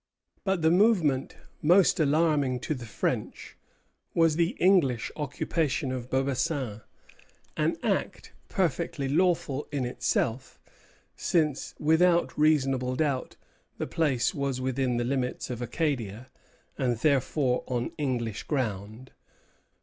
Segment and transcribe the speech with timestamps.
[0.43, 3.55] But the movement most alarming to the French
[4.15, 6.81] was the English occupation of Beaubassin,
[7.55, 10.59] an act perfectly lawful in itself,
[11.15, 13.35] since, without reasonable doubt,
[13.77, 16.31] the place was within the limits of Acadia,
[16.79, 19.11] and therefore on English ground.